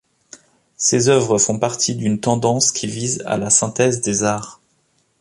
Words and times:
Ses 0.77 1.09
œuvres 1.09 1.37
font 1.37 1.59
partie 1.59 1.93
d'une 1.95 2.19
tendance 2.19 2.71
qui 2.71 2.87
vise 2.87 3.21
à 3.27 3.37
la 3.37 3.51
synthèse 3.51 4.01
des 4.01 4.23
arts. 4.23 4.59